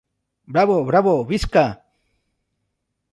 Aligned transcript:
Bravo, 0.55 0.77
bravo, 0.87 1.13
visca! 1.31 1.65